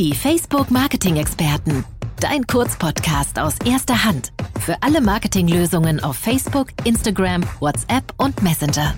Die 0.00 0.14
Facebook 0.14 0.70
Marketing 0.70 1.16
Experten. 1.16 1.84
Dein 2.20 2.46
Kurzpodcast 2.46 3.38
aus 3.38 3.56
erster 3.66 4.02
Hand. 4.02 4.32
Für 4.58 4.74
alle 4.80 5.02
Marketinglösungen 5.02 6.02
auf 6.02 6.16
Facebook, 6.16 6.68
Instagram, 6.84 7.42
WhatsApp 7.58 8.14
und 8.16 8.42
Messenger. 8.42 8.94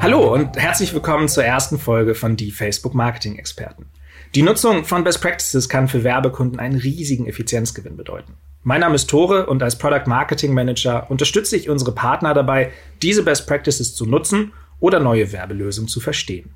Hallo 0.00 0.34
und 0.34 0.56
herzlich 0.56 0.92
willkommen 0.92 1.28
zur 1.28 1.44
ersten 1.44 1.78
Folge 1.78 2.16
von 2.16 2.34
Die 2.34 2.50
Facebook 2.50 2.94
Marketing 2.96 3.38
Experten. 3.38 3.86
Die 4.34 4.42
Nutzung 4.42 4.84
von 4.84 5.04
Best 5.04 5.22
Practices 5.22 5.68
kann 5.68 5.86
für 5.86 6.02
Werbekunden 6.02 6.58
einen 6.58 6.80
riesigen 6.80 7.28
Effizienzgewinn 7.28 7.96
bedeuten. 7.96 8.34
Mein 8.64 8.80
Name 8.80 8.96
ist 8.96 9.08
Tore 9.08 9.46
und 9.46 9.62
als 9.62 9.78
Product 9.78 10.08
Marketing 10.08 10.52
Manager 10.52 11.08
unterstütze 11.08 11.56
ich 11.56 11.70
unsere 11.70 11.92
Partner 11.92 12.34
dabei, 12.34 12.72
diese 13.00 13.22
Best 13.22 13.46
Practices 13.46 13.94
zu 13.94 14.06
nutzen 14.06 14.52
oder 14.80 15.00
neue 15.00 15.32
Werbelösungen 15.32 15.88
zu 15.88 16.00
verstehen. 16.00 16.54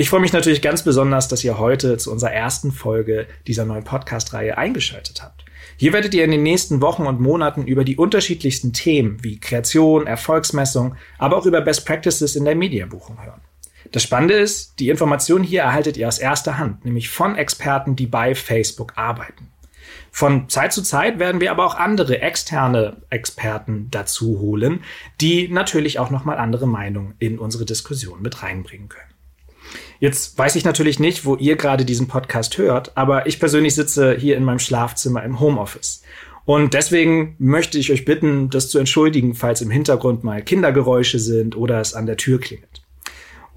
Ich 0.00 0.10
freue 0.10 0.20
mich 0.20 0.32
natürlich 0.32 0.62
ganz 0.62 0.84
besonders, 0.84 1.26
dass 1.26 1.42
ihr 1.42 1.58
heute 1.58 1.96
zu 1.96 2.12
unserer 2.12 2.32
ersten 2.32 2.70
Folge 2.70 3.26
dieser 3.48 3.64
neuen 3.64 3.82
Podcast-Reihe 3.82 4.56
eingeschaltet 4.56 5.22
habt. 5.22 5.44
Hier 5.76 5.92
werdet 5.92 6.14
ihr 6.14 6.24
in 6.24 6.30
den 6.30 6.44
nächsten 6.44 6.80
Wochen 6.80 7.06
und 7.06 7.20
Monaten 7.20 7.66
über 7.66 7.84
die 7.84 7.96
unterschiedlichsten 7.96 8.72
Themen 8.72 9.22
wie 9.22 9.40
Kreation, 9.40 10.06
Erfolgsmessung, 10.06 10.94
aber 11.18 11.36
auch 11.36 11.46
über 11.46 11.60
Best 11.60 11.84
Practices 11.84 12.36
in 12.36 12.44
der 12.44 12.54
Medienbuchung 12.54 13.24
hören. 13.24 13.40
Das 13.90 14.02
Spannende 14.02 14.34
ist, 14.34 14.78
die 14.78 14.88
Informationen 14.88 15.44
hier 15.44 15.62
erhaltet 15.62 15.96
ihr 15.96 16.06
aus 16.06 16.18
erster 16.18 16.58
Hand, 16.58 16.84
nämlich 16.84 17.08
von 17.08 17.36
Experten, 17.36 17.96
die 17.96 18.06
bei 18.06 18.34
Facebook 18.34 18.92
arbeiten. 18.96 19.48
Von 20.10 20.48
Zeit 20.48 20.72
zu 20.72 20.82
Zeit 20.82 21.18
werden 21.18 21.40
wir 21.40 21.50
aber 21.50 21.64
auch 21.64 21.74
andere 21.74 22.20
externe 22.20 22.96
Experten 23.10 23.88
dazu 23.90 24.40
holen, 24.40 24.80
die 25.20 25.48
natürlich 25.48 25.98
auch 25.98 26.10
nochmal 26.10 26.38
andere 26.38 26.66
Meinungen 26.66 27.14
in 27.18 27.38
unsere 27.38 27.64
Diskussion 27.64 28.22
mit 28.22 28.42
reinbringen 28.42 28.88
können. 28.88 29.04
Jetzt 30.00 30.38
weiß 30.38 30.56
ich 30.56 30.64
natürlich 30.64 31.00
nicht, 31.00 31.24
wo 31.24 31.36
ihr 31.36 31.56
gerade 31.56 31.84
diesen 31.84 32.06
Podcast 32.06 32.56
hört, 32.56 32.96
aber 32.96 33.26
ich 33.26 33.40
persönlich 33.40 33.74
sitze 33.74 34.14
hier 34.14 34.36
in 34.36 34.44
meinem 34.44 34.60
Schlafzimmer 34.60 35.24
im 35.24 35.40
Homeoffice. 35.40 36.02
Und 36.44 36.72
deswegen 36.72 37.34
möchte 37.38 37.78
ich 37.78 37.92
euch 37.92 38.04
bitten, 38.04 38.48
das 38.48 38.70
zu 38.70 38.78
entschuldigen, 38.78 39.34
falls 39.34 39.60
im 39.60 39.70
Hintergrund 39.70 40.24
mal 40.24 40.40
Kindergeräusche 40.40 41.18
sind 41.18 41.56
oder 41.56 41.80
es 41.80 41.94
an 41.94 42.06
der 42.06 42.16
Tür 42.16 42.40
klingelt. 42.40 42.82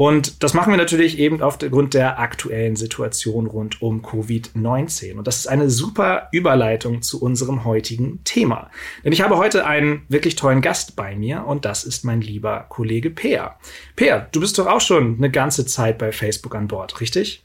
Und 0.02 0.42
das 0.42 0.56
machen 0.56 0.74
wir 0.74 0.78
natürlich 0.78 1.20
eben 1.20 1.44
aufgrund 1.44 1.94
der 1.94 2.18
aktuellen 2.18 2.76
Situation 2.76 3.46
rund 3.46 3.84
um 3.84 4.02
Covid-19. 4.02 5.14
Und 5.14 5.28
das 5.28 5.38
ist 5.38 5.46
eine 5.46 5.70
super 5.70 6.28
Überleitung 6.32 7.04
zu 7.04 7.22
unserem 7.22 7.66
heutigen 7.66 8.20
Thema. 8.24 8.72
Denn 9.06 9.14
ich 9.14 9.22
habe 9.22 9.38
heute 9.38 9.68
einen 9.68 10.02
wirklich 10.10 10.36
tollen 10.36 10.62
Gast 10.62 10.96
bei 10.96 11.16
mir 11.16 11.46
und 11.46 11.66
das 11.66 11.84
ist 11.84 12.04
mein 12.04 12.20
lieber 12.20 12.66
Kollege 12.68 13.12
Peer. 13.12 13.58
Peer, 13.96 14.28
du 14.32 14.40
bist 14.40 14.58
doch 14.58 14.66
auch 14.66 14.82
schon 14.82 15.18
eine 15.18 15.30
ganze 15.30 15.68
Zeit 15.68 16.00
bei 16.00 16.12
Facebook 16.12 16.56
an 16.56 16.68
Bord, 16.68 17.00
richtig? 17.00 17.44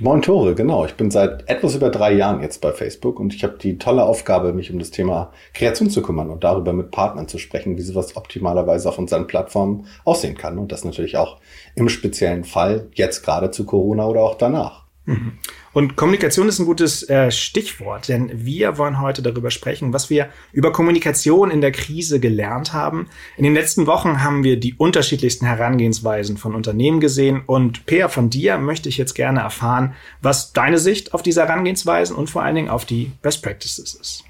Moin 0.00 0.22
Tore, 0.22 0.54
genau. 0.54 0.84
Ich 0.84 0.94
bin 0.94 1.10
seit 1.10 1.48
etwas 1.48 1.74
über 1.74 1.90
drei 1.90 2.12
Jahren 2.12 2.40
jetzt 2.40 2.60
bei 2.60 2.72
Facebook 2.72 3.18
und 3.18 3.34
ich 3.34 3.42
habe 3.42 3.58
die 3.58 3.78
tolle 3.78 4.04
Aufgabe, 4.04 4.52
mich 4.52 4.70
um 4.70 4.78
das 4.78 4.92
Thema 4.92 5.32
Kreation 5.54 5.90
zu 5.90 6.02
kümmern 6.02 6.30
und 6.30 6.44
darüber 6.44 6.72
mit 6.72 6.92
Partnern 6.92 7.26
zu 7.26 7.38
sprechen, 7.38 7.76
wie 7.76 7.82
sowas 7.82 8.16
optimalerweise 8.16 8.88
auf 8.88 8.98
unseren 8.98 9.26
Plattformen 9.26 9.86
aussehen 10.04 10.36
kann. 10.36 10.58
Und 10.58 10.70
das 10.70 10.84
natürlich 10.84 11.16
auch 11.16 11.38
im 11.74 11.88
speziellen 11.88 12.44
Fall 12.44 12.86
jetzt 12.94 13.24
gerade 13.24 13.50
zu 13.50 13.66
Corona 13.66 14.06
oder 14.06 14.22
auch 14.22 14.36
danach. 14.36 14.84
Mhm. 15.04 15.32
Und 15.78 15.94
Kommunikation 15.94 16.48
ist 16.48 16.58
ein 16.58 16.66
gutes 16.66 17.08
äh, 17.08 17.30
Stichwort, 17.30 18.08
denn 18.08 18.32
wir 18.34 18.78
wollen 18.78 19.00
heute 19.00 19.22
darüber 19.22 19.52
sprechen, 19.52 19.92
was 19.92 20.10
wir 20.10 20.28
über 20.50 20.72
Kommunikation 20.72 21.52
in 21.52 21.60
der 21.60 21.70
Krise 21.70 22.18
gelernt 22.18 22.72
haben. 22.72 23.08
In 23.36 23.44
den 23.44 23.54
letzten 23.54 23.86
Wochen 23.86 24.24
haben 24.24 24.42
wir 24.42 24.58
die 24.58 24.74
unterschiedlichsten 24.74 25.46
Herangehensweisen 25.46 26.36
von 26.36 26.56
Unternehmen 26.56 26.98
gesehen 26.98 27.42
und 27.46 27.86
Peer, 27.86 28.08
von 28.08 28.28
dir 28.28 28.58
möchte 28.58 28.88
ich 28.88 28.98
jetzt 28.98 29.14
gerne 29.14 29.38
erfahren, 29.38 29.94
was 30.20 30.52
deine 30.52 30.80
Sicht 30.80 31.14
auf 31.14 31.22
diese 31.22 31.42
Herangehensweisen 31.42 32.16
und 32.16 32.28
vor 32.28 32.42
allen 32.42 32.56
Dingen 32.56 32.70
auf 32.70 32.84
die 32.84 33.12
Best 33.22 33.44
Practices 33.44 33.94
ist. 33.94 34.24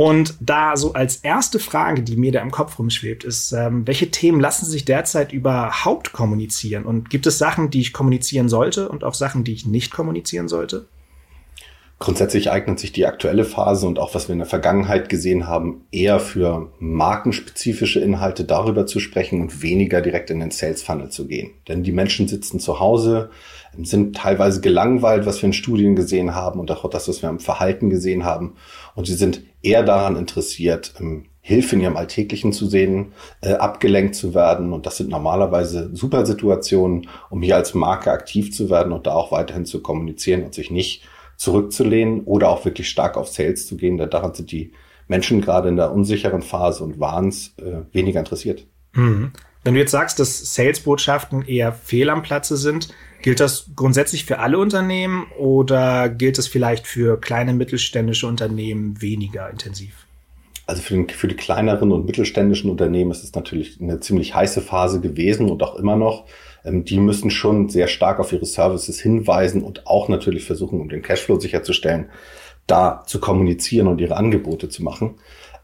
Und 0.00 0.36
da 0.40 0.78
so 0.78 0.94
als 0.94 1.16
erste 1.16 1.58
Frage, 1.58 2.02
die 2.02 2.16
mir 2.16 2.32
da 2.32 2.40
im 2.40 2.50
Kopf 2.50 2.78
rumschwebt, 2.78 3.22
ist, 3.22 3.52
ähm, 3.52 3.86
welche 3.86 4.10
Themen 4.10 4.40
lassen 4.40 4.64
sich 4.64 4.86
derzeit 4.86 5.30
überhaupt 5.30 6.14
kommunizieren? 6.14 6.86
Und 6.86 7.10
gibt 7.10 7.26
es 7.26 7.36
Sachen, 7.36 7.68
die 7.68 7.82
ich 7.82 7.92
kommunizieren 7.92 8.48
sollte 8.48 8.88
und 8.88 9.04
auch 9.04 9.12
Sachen, 9.12 9.44
die 9.44 9.52
ich 9.52 9.66
nicht 9.66 9.92
kommunizieren 9.92 10.48
sollte? 10.48 10.86
Grundsätzlich 12.00 12.50
eignet 12.50 12.80
sich 12.80 12.92
die 12.92 13.04
aktuelle 13.04 13.44
Phase 13.44 13.86
und 13.86 13.98
auch 13.98 14.14
was 14.14 14.26
wir 14.26 14.32
in 14.32 14.38
der 14.38 14.48
Vergangenheit 14.48 15.10
gesehen 15.10 15.46
haben, 15.46 15.84
eher 15.92 16.18
für 16.18 16.72
markenspezifische 16.78 18.00
Inhalte 18.00 18.44
darüber 18.44 18.86
zu 18.86 19.00
sprechen 19.00 19.42
und 19.42 19.62
weniger 19.62 20.00
direkt 20.00 20.30
in 20.30 20.40
den 20.40 20.50
Sales 20.50 20.82
Funnel 20.82 21.10
zu 21.10 21.26
gehen. 21.26 21.50
Denn 21.68 21.82
die 21.82 21.92
Menschen 21.92 22.26
sitzen 22.26 22.58
zu 22.58 22.80
Hause, 22.80 23.28
sind 23.82 24.16
teilweise 24.16 24.62
gelangweilt, 24.62 25.26
was 25.26 25.42
wir 25.42 25.48
in 25.48 25.52
Studien 25.52 25.94
gesehen 25.94 26.34
haben 26.34 26.58
und 26.58 26.70
auch 26.70 26.88
das, 26.88 27.06
was 27.06 27.20
wir 27.20 27.28
im 27.28 27.38
Verhalten 27.38 27.90
gesehen 27.90 28.24
haben. 28.24 28.54
Und 28.94 29.06
sie 29.06 29.14
sind 29.14 29.42
eher 29.62 29.82
daran 29.82 30.16
interessiert, 30.16 30.94
ähm, 31.00 31.26
Hilfe 31.42 31.76
in 31.76 31.82
ihrem 31.82 31.98
Alltäglichen 31.98 32.54
zu 32.54 32.66
sehen, 32.66 33.12
äh, 33.42 33.52
abgelenkt 33.52 34.14
zu 34.14 34.32
werden. 34.34 34.72
Und 34.72 34.86
das 34.86 34.96
sind 34.96 35.10
normalerweise 35.10 35.90
super 35.92 36.24
Situationen, 36.24 37.08
um 37.28 37.42
hier 37.42 37.56
als 37.56 37.74
Marke 37.74 38.10
aktiv 38.10 38.54
zu 38.54 38.70
werden 38.70 38.92
und 38.92 39.06
da 39.06 39.12
auch 39.12 39.32
weiterhin 39.32 39.66
zu 39.66 39.82
kommunizieren 39.82 40.44
und 40.44 40.54
sich 40.54 40.70
nicht 40.70 41.02
zurückzulehnen 41.40 42.20
oder 42.24 42.50
auch 42.50 42.66
wirklich 42.66 42.90
stark 42.90 43.16
auf 43.16 43.28
Sales 43.28 43.66
zu 43.66 43.78
gehen. 43.78 43.96
Denn 43.96 44.10
daran 44.10 44.34
sind 44.34 44.52
die 44.52 44.72
Menschen 45.08 45.40
gerade 45.40 45.70
in 45.70 45.76
der 45.76 45.90
unsicheren 45.90 46.42
Phase 46.42 46.84
und 46.84 47.00
waren 47.00 47.28
es 47.28 47.54
äh, 47.56 47.80
weniger 47.92 48.20
interessiert. 48.20 48.66
Mhm. 48.92 49.32
Wenn 49.64 49.72
du 49.72 49.80
jetzt 49.80 49.90
sagst, 49.90 50.18
dass 50.18 50.54
Sales-Botschaften 50.54 51.42
eher 51.42 51.72
fehl 51.72 52.10
am 52.10 52.22
Platze 52.22 52.58
sind, 52.58 52.88
gilt 53.22 53.40
das 53.40 53.70
grundsätzlich 53.74 54.26
für 54.26 54.38
alle 54.38 54.58
Unternehmen 54.58 55.28
oder 55.38 56.10
gilt 56.10 56.38
es 56.38 56.46
vielleicht 56.46 56.86
für 56.86 57.18
kleine 57.18 57.54
mittelständische 57.54 58.26
Unternehmen 58.26 59.00
weniger 59.00 59.48
intensiv? 59.48 60.06
Also 60.70 60.82
für, 60.82 60.94
den, 60.94 61.08
für 61.08 61.26
die 61.26 61.34
kleineren 61.34 61.90
und 61.90 62.06
mittelständischen 62.06 62.70
Unternehmen 62.70 63.10
ist 63.10 63.24
es 63.24 63.34
natürlich 63.34 63.80
eine 63.80 63.98
ziemlich 63.98 64.36
heiße 64.36 64.60
Phase 64.60 65.00
gewesen 65.00 65.50
und 65.50 65.64
auch 65.64 65.74
immer 65.74 65.96
noch. 65.96 66.26
Ähm, 66.64 66.84
die 66.84 67.00
müssen 67.00 67.32
schon 67.32 67.68
sehr 67.68 67.88
stark 67.88 68.20
auf 68.20 68.32
ihre 68.32 68.46
Services 68.46 69.00
hinweisen 69.00 69.64
und 69.64 69.88
auch 69.88 70.08
natürlich 70.08 70.44
versuchen, 70.44 70.80
um 70.80 70.88
den 70.88 71.02
Cashflow 71.02 71.40
sicherzustellen, 71.40 72.08
da 72.68 73.02
zu 73.04 73.18
kommunizieren 73.18 73.88
und 73.88 74.00
ihre 74.00 74.16
Angebote 74.16 74.68
zu 74.68 74.84
machen. 74.84 75.16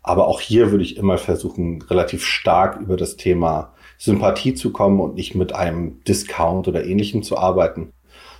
Aber 0.03 0.27
auch 0.27 0.41
hier 0.41 0.73
würde 0.73 0.83
ich 0.83 0.97
immer 0.97 1.19
versuchen, 1.19 1.83
relativ 1.83 2.25
stark 2.25 2.81
über 2.81 2.97
das 2.97 3.17
Thema 3.17 3.75
Sympathie 3.99 4.55
zu 4.55 4.73
kommen 4.73 4.99
und 4.99 5.15
nicht 5.15 5.37
mit 5.37 5.55
einem 5.55 6.03
Discount 6.03 6.67
oder 6.67 6.85
ähnlichem 6.85 7.23
zu 7.23 7.39
arbeiten, 7.39 7.93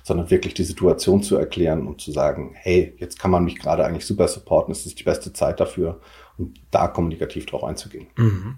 sondern 0.03 0.29
wirklich 0.29 0.53
die 0.53 0.65
Situation 0.65 1.23
zu 1.23 1.37
erklären 1.37 1.87
und 1.87 2.01
zu 2.01 2.11
sagen, 2.11 2.55
hey, 2.55 2.93
jetzt 2.97 3.19
kann 3.19 3.31
man 3.31 3.45
mich 3.45 3.57
gerade 3.57 3.85
eigentlich 3.85 4.05
super 4.05 4.27
supporten, 4.27 4.73
es 4.73 4.85
ist 4.85 4.99
die 4.99 5.05
beste 5.05 5.31
Zeit 5.31 5.61
dafür 5.61 6.01
und 6.37 6.59
da 6.71 6.87
kommunikativ 6.87 7.45
drauf 7.45 7.63
einzugehen. 7.63 8.07
Mhm. 8.15 8.55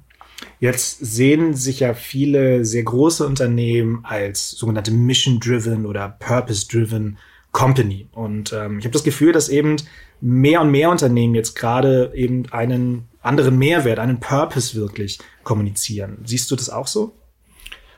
Jetzt 0.60 1.00
sehen 1.00 1.54
sich 1.54 1.82
ja 1.82 1.94
viele 1.94 2.64
sehr 2.66 2.84
große 2.84 3.26
Unternehmen 3.26 4.02
als 4.04 4.52
sogenannte 4.52 4.92
Mission-Driven 4.92 5.86
oder 5.86 6.16
Purpose-Driven 6.20 7.18
Company. 7.52 8.08
Und 8.12 8.54
ähm, 8.54 8.80
ich 8.80 8.86
habe 8.86 8.94
das 8.94 9.04
Gefühl, 9.04 9.32
dass 9.32 9.50
eben 9.50 9.78
mehr 10.22 10.62
und 10.62 10.72
mehr 10.72 10.90
Unternehmen 10.90 11.36
jetzt 11.36 11.56
gerade 11.56 12.12
eben 12.14 12.46
einen 12.52 13.08
anderen 13.22 13.58
Mehrwert, 13.58 14.00
einen 14.00 14.20
Purpose 14.20 14.76
wirklich 14.76 15.20
kommunizieren. 15.44 16.20
Siehst 16.26 16.50
du 16.52 16.56
das 16.56 16.70
auch 16.70 16.88
so? 16.88 17.14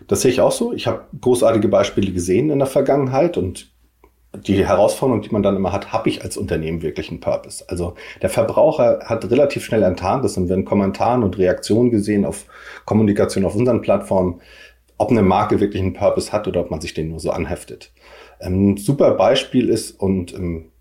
Das 0.08 0.22
sehe 0.22 0.32
ich 0.32 0.42
auch 0.42 0.52
so. 0.52 0.74
Ich 0.74 0.88
habe 0.88 1.06
großartige 1.20 1.68
Beispiele 1.68 2.12
gesehen 2.12 2.50
in 2.50 2.60
der 2.60 2.68
Vergangenheit 2.68 3.38
und 3.38 3.72
die 4.34 4.66
Herausforderung, 4.66 5.22
die 5.22 5.30
man 5.30 5.44
dann 5.44 5.58
immer 5.58 5.74
hat, 5.74 5.92
habe 5.92 6.08
ich 6.10 6.24
als 6.24 6.38
Unternehmen 6.38 6.82
wirklich 6.82 7.10
einen 7.10 7.20
Purpose? 7.20 7.66
Also 7.68 7.96
der 8.22 8.30
Verbraucher 8.30 9.00
hat 9.04 9.30
relativ 9.30 9.66
schnell 9.66 9.84
enttarnt, 9.84 10.24
das 10.24 10.38
haben 10.38 10.48
wir 10.48 10.56
in 10.56 10.66
Kommentaren 10.66 11.24
und 11.24 11.38
Reaktionen 11.38 11.92
gesehen 11.92 12.24
auf 12.24 12.46
Kommunikation 12.86 13.46
auf 13.46 13.56
unseren 13.56 13.82
Plattformen, 13.82 14.42
ob 14.98 15.12
eine 15.12 15.22
Marke 15.22 15.60
wirklich 15.60 15.82
einen 15.82 15.94
Purpose 15.94 16.32
hat 16.32 16.48
oder 16.48 16.62
ob 16.62 16.72
man 16.72 16.80
sich 16.80 16.94
den 16.94 17.10
nur 17.10 17.20
so 17.20 17.32
anheftet. 17.32 17.92
Ein 18.40 18.78
super 18.78 19.16
Beispiel 19.16 19.70
ist, 19.70 19.92
und 19.92 20.34
ähm, 20.34 20.72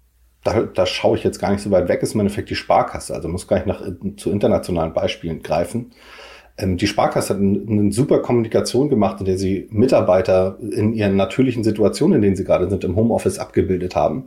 da, 0.44 0.62
da 0.62 0.87
schaue 0.87 1.17
ich 1.19 1.25
jetzt 1.25 1.38
gar 1.38 1.50
nicht 1.50 1.62
so 1.62 1.70
weit 1.70 1.88
weg, 1.88 2.03
ist 2.03 2.14
im 2.14 2.20
Endeffekt 2.20 2.50
die 2.50 2.55
Sparkasse. 2.55 3.14
Also 3.14 3.29
muss 3.29 3.49
gar 3.49 3.56
nicht 3.56 3.67
nach, 3.67 3.82
zu 4.17 4.31
internationalen 4.31 4.94
Beispielen 4.94 5.43
greifen. 5.43 5.93
Ähm, 6.60 6.76
die 6.76 6.86
Sparkasse 6.86 7.34
hat 7.34 7.40
eine 7.40 7.92
super 7.92 8.20
Kommunikation 8.20 8.88
gemacht, 8.88 9.20
in 9.20 9.26
der 9.26 9.38
sie 9.38 9.66
Mitarbeiter 9.70 10.58
in 10.60 10.92
ihren 10.92 11.16
natürlichen 11.16 11.64
Situationen, 11.64 12.16
in 12.16 12.22
denen 12.22 12.36
sie 12.36 12.44
gerade 12.44 12.68
sind, 12.68 12.84
im 12.84 12.96
Homeoffice 12.96 13.38
abgebildet 13.38 13.96
haben 13.96 14.24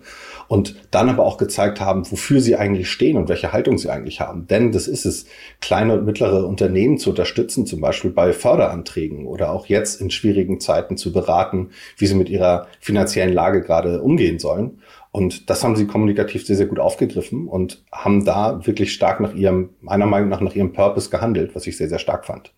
und 0.48 0.76
dann 0.92 1.10
aber 1.10 1.26
auch 1.26 1.38
gezeigt 1.38 1.80
haben, 1.80 2.10
wofür 2.10 2.42
sie 2.42 2.56
eigentlich 2.56 2.90
stehen 2.90 3.18
und 3.18 3.30
welche 3.30 3.54
Haltung 3.54 3.78
sie 3.78 3.90
eigentlich 3.90 4.20
haben. 4.20 4.48
Denn 4.48 4.72
das 4.72 4.88
ist 4.88 5.06
es, 5.06 5.26
kleine 5.62 5.98
und 5.98 6.06
mittlere 6.06 6.46
Unternehmen 6.48 6.98
zu 6.98 7.12
unterstützen, 7.12 7.66
zum 7.66 7.82
Beispiel 7.82 8.12
bei 8.12 8.34
Förderanträgen 8.34 9.28
oder 9.28 9.52
auch 9.52 9.68
jetzt 9.68 10.02
in 10.02 10.10
schwierigen 10.10 10.60
Zeiten 10.60 10.98
zu 10.98 11.14
beraten, 11.14 11.70
wie 11.98 12.08
sie 12.08 12.16
mit 12.16 12.30
ihrer 12.30 12.68
finanziellen 12.80 13.34
Lage 13.34 13.62
gerade 13.62 14.02
umgehen 14.02 14.40
sollen. 14.40 14.80
Und 15.14 15.52
das 15.52 15.64
haben 15.64 15.76
sie 15.76 15.86
kommunikativ 15.86 16.44
sehr, 16.44 16.56
sehr 16.56 16.66
gut 16.66 16.80
aufgegriffen 16.80 17.48
und 17.48 17.84
haben 17.92 18.26
da 18.26 18.66
wirklich 18.66 18.94
stark 18.94 19.20
nach 19.20 19.36
ihrem, 19.36 19.70
meiner 19.80 20.08
Meinung 20.08 20.28
nach, 20.28 20.42
nach 20.42 20.56
ihrem 20.56 20.74
Purpose 20.74 21.12
gehandelt, 21.12 21.54
was 21.54 21.68
ich 21.68 21.78
sehr, 21.78 21.88
sehr 21.88 22.00
stark 22.00 22.26
fand. 22.26 22.52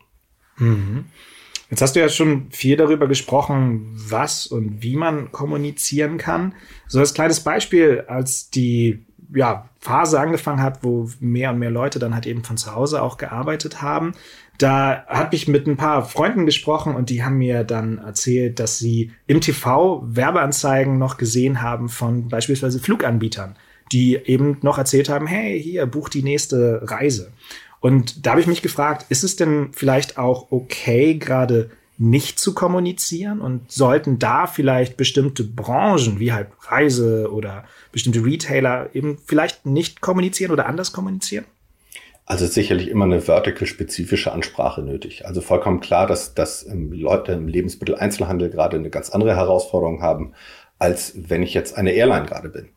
Mhm. 0.57 1.03
Jetzt 1.69 1.81
hast 1.81 1.97
du 1.97 1.99
ja 1.99 2.07
schon 2.07 2.49
viel 2.51 2.77
darüber 2.77 3.09
gesprochen, 3.09 3.91
was 3.93 4.47
und 4.47 4.81
wie 4.81 4.95
man 4.95 5.33
kommunizieren 5.33 6.17
kann. 6.17 6.55
So 6.87 6.99
als 6.99 7.13
kleines 7.13 7.41
Beispiel, 7.41 8.05
als 8.07 8.49
die 8.49 9.05
ja, 9.33 9.69
Phase 9.79 10.19
angefangen 10.19 10.61
hat, 10.61 10.83
wo 10.83 11.09
mehr 11.19 11.51
und 11.51 11.59
mehr 11.59 11.71
Leute 11.71 11.99
dann 11.99 12.13
halt 12.13 12.25
eben 12.25 12.43
von 12.43 12.57
zu 12.57 12.75
Hause 12.75 13.01
auch 13.01 13.17
gearbeitet 13.17 13.81
haben, 13.81 14.13
da 14.57 15.05
habe 15.07 15.35
ich 15.35 15.47
mit 15.47 15.67
ein 15.67 15.77
paar 15.77 16.05
Freunden 16.05 16.45
gesprochen 16.45 16.95
und 16.95 17.09
die 17.09 17.23
haben 17.23 17.37
mir 17.37 17.63
dann 17.63 17.97
erzählt, 17.97 18.59
dass 18.59 18.79
sie 18.79 19.11
im 19.27 19.41
TV 19.41 20.03
Werbeanzeigen 20.05 20.97
noch 20.97 21.17
gesehen 21.17 21.61
haben 21.61 21.89
von 21.89 22.29
beispielsweise 22.29 22.79
Fluganbietern, 22.79 23.55
die 23.91 24.15
eben 24.15 24.57
noch 24.61 24.77
erzählt 24.77 25.09
haben, 25.09 25.27
hey, 25.27 25.61
hier, 25.61 25.85
buch 25.85 26.09
die 26.09 26.23
nächste 26.23 26.81
Reise. 26.83 27.33
Und 27.81 28.25
da 28.25 28.31
habe 28.31 28.41
ich 28.41 28.47
mich 28.47 28.61
gefragt, 28.61 29.05
ist 29.09 29.23
es 29.23 29.35
denn 29.35 29.69
vielleicht 29.73 30.17
auch 30.17 30.51
okay, 30.51 31.15
gerade 31.15 31.69
nicht 31.97 32.39
zu 32.39 32.53
kommunizieren 32.53 33.39
und 33.39 33.71
sollten 33.71 34.19
da 34.19 34.47
vielleicht 34.47 34.97
bestimmte 34.97 35.43
Branchen 35.43 36.19
wie 36.19 36.33
halt 36.33 36.49
Reise 36.61 37.31
oder 37.31 37.63
bestimmte 37.91 38.25
Retailer 38.25 38.89
eben 38.93 39.17
vielleicht 39.25 39.65
nicht 39.65 40.01
kommunizieren 40.01 40.51
oder 40.51 40.65
anders 40.65 40.91
kommunizieren? 40.91 41.45
Also 42.25 42.47
sicherlich 42.47 42.89
immer 42.89 43.05
eine 43.05 43.21
vertical-spezifische 43.21 44.31
Ansprache 44.31 44.81
nötig. 44.81 45.27
Also 45.27 45.41
vollkommen 45.41 45.79
klar, 45.79 46.07
dass, 46.07 46.33
dass 46.33 46.67
Leute 46.73 47.33
im 47.33 47.47
Lebensmitteleinzelhandel 47.47 48.49
gerade 48.49 48.77
eine 48.77 48.89
ganz 48.89 49.11
andere 49.11 49.35
Herausforderung 49.35 50.01
haben, 50.01 50.33
als 50.79 51.13
wenn 51.15 51.43
ich 51.43 51.53
jetzt 51.53 51.77
eine 51.77 51.91
Airline 51.91 52.25
gerade 52.25 52.49
bin. 52.49 52.69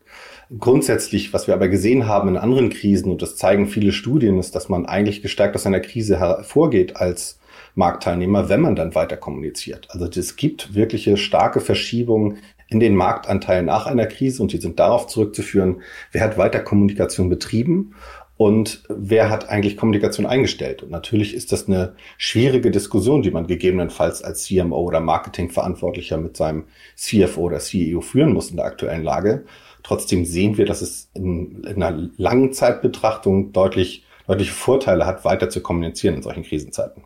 Grundsätzlich, 0.57 1.33
was 1.33 1.47
wir 1.47 1.55
aber 1.55 1.67
gesehen 1.67 2.07
haben 2.07 2.29
in 2.29 2.37
anderen 2.37 2.69
Krisen, 2.69 3.11
und 3.11 3.21
das 3.21 3.37
zeigen 3.37 3.67
viele 3.67 3.91
Studien, 3.91 4.39
ist, 4.39 4.55
dass 4.55 4.69
man 4.69 4.85
eigentlich 4.85 5.21
gestärkt 5.21 5.55
aus 5.55 5.65
einer 5.65 5.79
Krise 5.79 6.19
hervorgeht 6.19 6.95
als 6.95 7.38
Marktteilnehmer, 7.79 8.49
wenn 8.49 8.61
man 8.61 8.75
dann 8.75 8.93
weiter 8.93 9.17
kommuniziert. 9.17 9.87
Also 9.89 10.05
es 10.05 10.35
gibt 10.35 10.75
wirkliche 10.75 11.17
starke 11.17 11.61
Verschiebungen 11.61 12.37
in 12.69 12.79
den 12.79 12.95
Marktanteil 12.95 13.63
nach 13.63 13.87
einer 13.87 14.05
Krise 14.05 14.43
und 14.43 14.53
die 14.53 14.57
sind 14.57 14.79
darauf 14.79 15.07
zurückzuführen, 15.07 15.81
wer 16.11 16.21
hat 16.21 16.37
weiter 16.37 16.59
Kommunikation 16.59 17.29
betrieben 17.29 17.95
und 18.37 18.83
wer 18.87 19.29
hat 19.29 19.49
eigentlich 19.49 19.75
Kommunikation 19.75 20.25
eingestellt. 20.25 20.83
Und 20.83 20.91
natürlich 20.91 21.33
ist 21.33 21.51
das 21.51 21.67
eine 21.67 21.95
schwierige 22.17 22.71
Diskussion, 22.71 23.21
die 23.21 23.31
man 23.31 23.47
gegebenenfalls 23.47 24.23
als 24.23 24.45
CMO 24.45 24.77
oder 24.77 24.99
Marketingverantwortlicher 25.01 26.17
mit 26.17 26.37
seinem 26.37 26.65
CFO 26.95 27.41
oder 27.41 27.59
CEO 27.59 28.01
führen 28.01 28.33
muss 28.33 28.51
in 28.51 28.57
der 28.57 28.65
aktuellen 28.65 29.03
Lage. 29.03 29.45
Trotzdem 29.83 30.23
sehen 30.25 30.57
wir, 30.57 30.65
dass 30.65 30.81
es 30.81 31.09
in, 31.15 31.63
in 31.63 31.83
einer 31.83 32.09
langen 32.17 32.53
Zeitbetrachtung 32.53 33.51
deutlich, 33.51 34.05
deutliche 34.27 34.53
Vorteile 34.53 35.05
hat, 35.05 35.25
weiter 35.25 35.49
zu 35.49 35.61
kommunizieren 35.61 36.15
in 36.15 36.21
solchen 36.21 36.43
Krisenzeiten. 36.43 37.03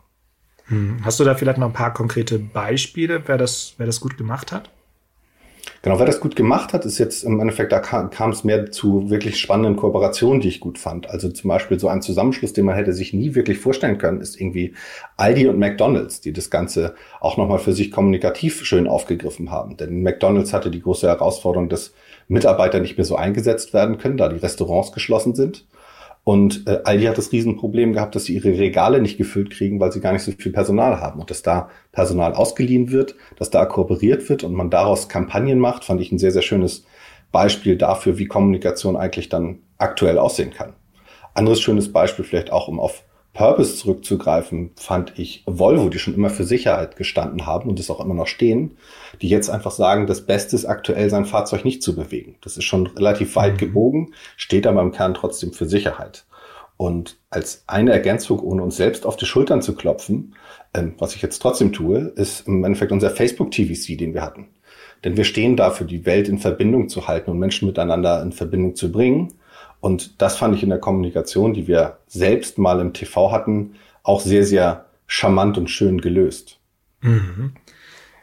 Hm. 0.65 1.00
Hast 1.04 1.19
du 1.19 1.24
da 1.24 1.36
vielleicht 1.36 1.57
noch 1.57 1.68
ein 1.68 1.74
paar 1.74 1.94
konkrete 1.94 2.39
Beispiele, 2.39 3.24
wer 3.25 3.38
das, 3.38 3.74
wer 3.77 3.86
das 3.86 4.00
gut 4.00 4.18
gemacht 4.18 4.51
hat? 4.51 4.69
Genau, 5.83 6.00
wer 6.00 6.06
das 6.06 6.21
gut 6.21 6.38
gemacht 6.38 6.71
hat, 6.71 6.86
ist 6.86 6.98
jetzt 6.98 7.25
im 7.25 7.42
Endeffekt, 7.42 7.74
da 7.74 7.80
kam, 7.80 8.10
kam 8.10 8.30
es 8.30 8.45
mehr 8.45 8.71
zu 8.71 9.10
wirklich 9.10 9.38
spannenden 9.38 9.75
Kooperationen, 9.75 10.39
die 10.39 10.48
ich 10.48 10.62
gut 10.62 10.77
fand. 10.77 11.10
Also 11.10 11.27
zum 11.27 11.50
Beispiel 11.50 11.77
so 11.77 11.89
ein 11.89 12.01
Zusammenschluss, 12.01 12.54
den 12.54 12.63
man 12.63 12.75
hätte 12.75 12.94
sich 12.94 13.12
nie 13.12 13.36
wirklich 13.36 13.60
vorstellen 13.60 13.98
können, 13.98 14.21
ist 14.21 14.39
irgendwie 14.39 14.75
Aldi 15.18 15.50
und 15.50 15.60
McDonalds, 15.60 16.21
die 16.21 16.31
das 16.31 16.50
Ganze 16.50 16.95
auch 17.19 17.36
nochmal 17.36 17.60
für 17.60 17.74
sich 17.74 17.92
kommunikativ 17.92 18.63
schön 18.63 18.88
aufgegriffen 18.88 19.51
haben. 19.51 19.75
Denn 19.75 20.04
McDonalds 20.04 20.54
hatte 20.54 20.71
die 20.71 20.81
große 20.81 21.06
Herausforderung, 21.06 21.68
dass 21.68 21.94
Mitarbeiter 22.30 22.80
nicht 22.80 22.98
mehr 22.98 23.06
so 23.06 23.18
eingesetzt 23.18 23.74
werden 23.74 23.98
können, 23.98 24.15
da 24.15 24.30
die 24.30 24.39
Restaurants 24.39 24.94
geschlossen 24.94 25.36
sind. 25.36 25.65
Und 26.23 26.67
äh, 26.67 26.79
Aldi 26.85 27.05
hat 27.05 27.17
das 27.17 27.33
Riesenproblem 27.33 27.93
gehabt, 27.93 28.15
dass 28.15 28.25
sie 28.25 28.35
ihre 28.35 28.57
Regale 28.57 29.01
nicht 29.01 29.17
gefüllt 29.17 29.49
kriegen, 29.49 29.79
weil 29.79 29.91
sie 29.91 29.99
gar 29.99 30.13
nicht 30.13 30.23
so 30.23 30.31
viel 30.31 30.53
Personal 30.53 31.01
haben. 31.01 31.19
Und 31.19 31.29
dass 31.29 31.41
da 31.41 31.69
Personal 31.91 32.33
ausgeliehen 32.33 32.91
wird, 32.91 33.15
dass 33.37 33.49
da 33.49 33.65
kooperiert 33.65 34.29
wird 34.29 34.43
und 34.43 34.53
man 34.53 34.69
daraus 34.69 35.09
Kampagnen 35.09 35.59
macht, 35.59 35.83
fand 35.83 35.99
ich 35.99 36.11
ein 36.11 36.19
sehr, 36.19 36.31
sehr 36.31 36.41
schönes 36.41 36.85
Beispiel 37.33 37.77
dafür, 37.77 38.19
wie 38.19 38.25
Kommunikation 38.25 38.95
eigentlich 38.95 39.27
dann 39.27 39.59
aktuell 39.77 40.17
aussehen 40.17 40.51
kann. 40.51 40.73
Anderes 41.33 41.59
schönes 41.59 41.91
Beispiel 41.91 42.23
vielleicht 42.23 42.51
auch, 42.51 42.69
um 42.69 42.79
auf 42.79 43.03
Purpose 43.33 43.75
zurückzugreifen, 43.77 44.71
fand 44.75 45.18
ich 45.18 45.44
Volvo, 45.47 45.89
die 45.89 45.97
schon 45.97 46.13
immer 46.13 46.30
für 46.30 46.44
Sicherheit 46.44 46.95
gestanden 46.95 47.47
haben 47.47 47.68
und 47.68 47.80
es 47.80 47.89
auch 47.89 48.00
immer 48.00 48.13
noch 48.13 48.27
stehen, 48.27 48.77
die 49.21 49.30
jetzt 49.30 49.50
einfach 49.50 49.71
sagen, 49.71 50.06
das 50.06 50.25
Beste 50.25 50.56
ist 50.56 50.65
aktuell 50.65 51.09
sein 51.09 51.25
Fahrzeug 51.25 51.65
nicht 51.65 51.81
zu 51.81 51.95
bewegen. 51.95 52.35
Das 52.41 52.57
ist 52.57 52.65
schon 52.65 52.88
relativ 52.88 53.35
weit 53.35 53.53
mhm. 53.53 53.57
gebogen, 53.57 54.13
steht 54.38 54.68
aber 54.68 54.81
im 54.81 54.91
Kern 54.91 55.15
trotzdem 55.15 55.51
für 55.51 55.68
Sicherheit. 55.68 56.25
Und 56.77 57.18
als 57.30 57.63
eine 57.68 57.91
Ergänzung, 57.91 58.39
ohne 58.39 58.63
uns 58.63 58.77
selbst 58.77 59.06
auf 59.06 59.15
die 59.15 59.25
Schultern 59.25 59.62
zu 59.62 59.75
klopfen, 59.75 60.36
ähm, 60.74 60.94
was 60.97 61.15
ich 61.15 61.21
jetzt 61.21 61.39
trotzdem 61.39 61.71
tue, 61.71 62.12
ist 62.15 62.47
im 62.47 62.63
Endeffekt 62.63 62.91
unser 62.91 63.09
Facebook-TVC, 63.09 63.97
den 63.97 64.13
wir 64.13 64.21
hatten. 64.21 64.50
Denn 65.03 65.18
wir 65.18 65.24
stehen 65.24 65.56
dafür, 65.56 65.86
die 65.86 66.06
Welt 66.06 66.29
in 66.29 66.39
Verbindung 66.39 66.89
zu 66.89 67.07
halten 67.07 67.31
und 67.31 67.39
Menschen 67.39 67.68
miteinander 67.68 68.21
in 68.21 68.31
Verbindung 68.31 68.75
zu 68.75 68.91
bringen. 68.91 69.33
Und 69.83 70.21
das 70.21 70.38
fand 70.38 70.56
ich 70.56 70.63
in 70.63 70.69
der 70.69 70.80
Kommunikation, 70.80 71.53
die 71.53 71.68
wir 71.68 71.97
selbst 72.07 72.57
mal 72.57 72.80
im 72.80 72.94
TV 72.94 73.33
hatten, 73.33 73.75
auch 74.01 74.21
sehr, 74.21 74.45
sehr 74.45 74.85
charmant 75.07 75.57
und 75.57 75.69
schön 75.69 76.00
gelöst. 76.00 76.57
Mhm. 77.01 77.51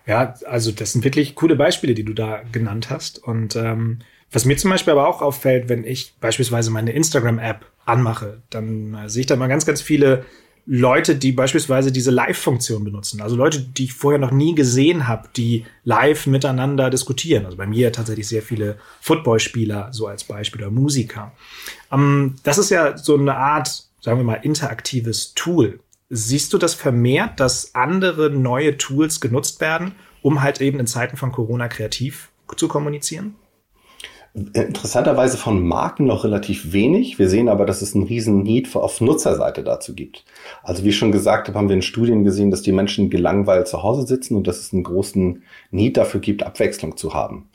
Ja, 0.07 0.37
also 0.47 0.73
das 0.73 0.93
sind 0.93 1.05
wirklich 1.05 1.35
coole 1.35 1.57
Beispiele, 1.57 1.93
die 1.93 2.03
du 2.03 2.15
da 2.15 2.41
genannt 2.51 2.89
hast. 2.89 3.23
Und 3.23 3.57
ähm, 3.57 3.99
was 4.33 4.47
mir 4.47 4.57
zum 4.57 4.71
Beispiel 4.71 4.93
aber 4.93 5.07
auch 5.07 5.21
auffällt, 5.21 5.69
wenn 5.69 5.85
ich 5.85 6.15
beispielsweise 6.19 6.71
meine 6.71 6.93
Instagram-App 6.93 7.67
anmache, 7.85 8.41
dann 8.49 8.95
äh, 8.95 9.11
sehe 9.11 9.21
ich 9.21 9.27
da 9.27 9.37
mal 9.37 9.49
ganz, 9.49 9.67
ganz 9.67 9.83
viele 9.83 10.25
Leute, 10.73 11.17
die 11.17 11.33
beispielsweise 11.33 11.91
diese 11.91 12.13
Live-Funktion 12.13 12.85
benutzen. 12.85 13.21
Also 13.21 13.35
Leute, 13.35 13.61
die 13.61 13.87
ich 13.87 13.93
vorher 13.93 14.21
noch 14.21 14.31
nie 14.31 14.55
gesehen 14.55 15.09
habe, 15.09 15.29
die 15.37 15.67
live 15.83 16.29
miteinander 16.29 16.91
diskutieren. 16.91 17.45
Also 17.45 17.57
bei 17.57 17.67
mir 17.67 17.91
tatsächlich 17.91 18.29
sehr 18.29 18.43
viele 18.43 18.79
Footballspieler, 19.01 19.89
so 19.93 20.07
als 20.07 20.23
Beispiel, 20.23 20.63
oder 20.63 20.71
Musiker. 20.71 21.33
Ähm, 21.91 22.37
das 22.45 22.57
ist 22.59 22.71
ja 22.71 22.97
so 22.97 23.17
eine 23.17 23.35
Art, 23.35 23.83
sagen 24.01 24.19
wir 24.19 24.25
mal, 24.25 24.35
interaktives 24.35 25.35
Tool. 25.35 25.81
Siehst 26.09 26.53
du 26.53 26.59
das 26.59 26.75
vermehrt, 26.75 27.41
dass 27.41 27.75
andere 27.75 28.31
neue 28.31 28.79
Tools 28.79 29.21
genutzt 29.21 29.61
werden, 29.61 29.97
um 30.23 30.41
halt 30.41 30.61
eben 30.61 30.79
in 30.79 30.87
Zeiten 30.87 31.17
von 31.17 31.33
Corona 31.33 31.67
kreativ 31.67 32.29
zu 32.55 32.69
kommunizieren? 32.69 33.35
Interessanterweise 34.33 35.37
von 35.37 35.67
Marken 35.67 36.07
noch 36.07 36.23
relativ 36.23 36.73
wenig. 36.73 37.19
Wir 37.19 37.29
sehen 37.29 37.49
aber, 37.49 37.67
dass 37.67 37.83
es 37.83 37.97
einen 37.97 38.05
riesen 38.05 38.45
Need 38.45 38.77
auf 38.77 39.01
Nutzerseite 39.01 39.65
dazu 39.65 39.93
gibt. 39.93 40.25
Also 40.63 40.85
wie 40.85 40.91
ich 40.91 40.97
schon 40.97 41.11
gesagt 41.11 41.49
habe, 41.49 41.59
haben 41.59 41.69
wir 41.69 41.75
in 41.75 41.83
Studien 41.83 42.23
gesehen, 42.23 42.53
dass 42.53 42.63
die 42.63 42.71
Menschen 42.71 43.11
gelangweilt 43.11 43.67
zu 43.67 43.83
Hause 43.83 44.07
sitzen 44.07 44.37
und 44.37 44.47
dass 44.47 44.61
es 44.61 44.73
einen 44.73 44.85
großen 44.85 45.43
Need 45.73 45.97
dafür 45.97 46.21
gibt, 46.21 46.45
Abwechslung 46.45 46.97
zu 46.97 47.13
haben. 47.13 47.49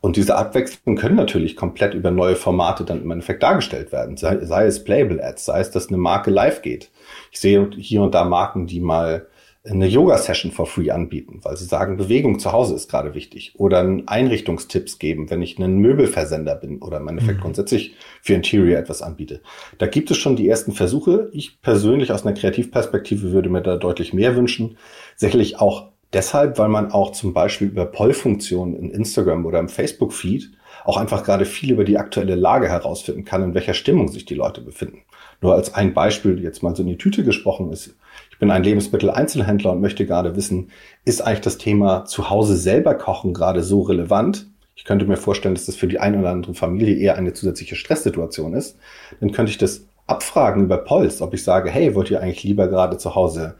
Und 0.00 0.16
diese 0.16 0.36
Abwechslung 0.36 0.94
können 0.94 1.16
natürlich 1.16 1.56
komplett 1.56 1.94
über 1.94 2.12
neue 2.12 2.36
Formate 2.36 2.84
dann 2.84 3.02
im 3.02 3.10
Endeffekt 3.10 3.42
dargestellt 3.42 3.90
werden. 3.90 4.16
Sei, 4.16 4.44
sei 4.44 4.66
es 4.66 4.84
Playable 4.84 5.24
Ads, 5.24 5.46
sei 5.46 5.60
es, 5.60 5.72
dass 5.72 5.88
eine 5.88 5.98
Marke 5.98 6.30
live 6.30 6.62
geht. 6.62 6.92
Ich 7.32 7.40
sehe 7.40 7.68
hier 7.76 8.02
und 8.02 8.14
da 8.14 8.24
Marken, 8.24 8.68
die 8.68 8.80
mal 8.80 9.26
eine 9.62 9.86
Yoga-Session 9.86 10.52
for 10.52 10.66
free 10.66 10.90
anbieten, 10.90 11.40
weil 11.42 11.56
sie 11.56 11.66
sagen, 11.66 11.98
Bewegung 11.98 12.38
zu 12.38 12.50
Hause 12.50 12.74
ist 12.74 12.90
gerade 12.90 13.14
wichtig. 13.14 13.52
Oder 13.56 13.80
Einrichtungstipps 14.06 14.98
geben, 14.98 15.28
wenn 15.28 15.42
ich 15.42 15.58
ein 15.58 15.78
Möbelversender 15.78 16.54
bin 16.54 16.80
oder 16.80 16.96
im 16.96 17.08
Endeffekt 17.08 17.38
mhm. 17.38 17.42
grundsätzlich 17.42 17.94
für 18.22 18.34
Interior 18.34 18.78
etwas 18.78 19.02
anbiete. 19.02 19.42
Da 19.76 19.86
gibt 19.86 20.10
es 20.10 20.16
schon 20.16 20.36
die 20.36 20.48
ersten 20.48 20.72
Versuche. 20.72 21.28
Ich 21.32 21.60
persönlich 21.60 22.10
aus 22.10 22.24
einer 22.24 22.34
Kreativperspektive 22.34 23.32
würde 23.32 23.50
mir 23.50 23.60
da 23.60 23.76
deutlich 23.76 24.14
mehr 24.14 24.34
wünschen. 24.34 24.78
Sicherlich 25.16 25.58
auch 25.60 25.88
deshalb, 26.14 26.58
weil 26.58 26.68
man 26.68 26.90
auch 26.90 27.12
zum 27.12 27.34
Beispiel 27.34 27.68
über 27.68 27.84
Poll-Funktionen 27.84 28.74
in 28.74 28.90
Instagram 28.90 29.44
oder 29.44 29.58
im 29.58 29.68
Facebook-Feed 29.68 30.52
auch 30.84 30.96
einfach 30.96 31.22
gerade 31.22 31.44
viel 31.44 31.72
über 31.72 31.84
die 31.84 31.98
aktuelle 31.98 32.34
Lage 32.34 32.68
herausfinden 32.68 33.26
kann, 33.26 33.42
in 33.42 33.54
welcher 33.54 33.74
Stimmung 33.74 34.08
sich 34.08 34.24
die 34.24 34.34
Leute 34.34 34.62
befinden. 34.62 35.02
Nur 35.42 35.54
als 35.54 35.74
ein 35.74 35.92
Beispiel 35.92 36.42
jetzt 36.42 36.62
mal 36.62 36.74
so 36.74 36.82
in 36.82 36.88
die 36.88 36.98
Tüte 36.98 37.24
gesprochen 37.24 37.70
ist 37.70 37.94
bin 38.40 38.50
ein 38.50 38.64
Lebensmitteleinzelhändler 38.64 39.70
und 39.70 39.80
möchte 39.80 40.06
gerade 40.06 40.34
wissen, 40.34 40.70
ist 41.04 41.20
eigentlich 41.20 41.42
das 41.42 41.58
Thema 41.58 42.06
zu 42.06 42.30
Hause 42.30 42.56
selber 42.56 42.94
kochen 42.94 43.32
gerade 43.32 43.62
so 43.62 43.82
relevant? 43.82 44.46
Ich 44.74 44.84
könnte 44.84 45.04
mir 45.04 45.18
vorstellen, 45.18 45.54
dass 45.54 45.66
das 45.66 45.76
für 45.76 45.86
die 45.86 46.00
eine 46.00 46.18
oder 46.18 46.30
andere 46.30 46.54
Familie 46.54 46.96
eher 46.96 47.16
eine 47.16 47.34
zusätzliche 47.34 47.76
Stresssituation 47.76 48.54
ist. 48.54 48.78
Dann 49.20 49.30
könnte 49.30 49.52
ich 49.52 49.58
das 49.58 49.86
abfragen 50.06 50.64
über 50.64 50.78
Puls, 50.78 51.20
ob 51.22 51.34
ich 51.34 51.44
sage, 51.44 51.70
hey, 51.70 51.94
wollt 51.94 52.10
ihr 52.10 52.20
eigentlich 52.20 52.42
lieber 52.42 52.66
gerade 52.66 52.96
zu 52.96 53.14
Hause 53.14 53.56